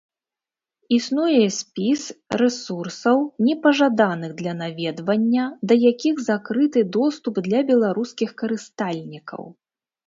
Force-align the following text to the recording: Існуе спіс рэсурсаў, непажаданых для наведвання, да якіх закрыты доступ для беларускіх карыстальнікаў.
Існуе 0.95 1.41
спіс 1.57 2.05
рэсурсаў, 2.43 3.17
непажаданых 3.49 4.31
для 4.41 4.53
наведвання, 4.65 5.45
да 5.69 5.73
якіх 5.91 6.25
закрыты 6.31 6.79
доступ 6.99 7.35
для 7.51 7.59
беларускіх 7.71 8.29
карыстальнікаў. 8.43 9.41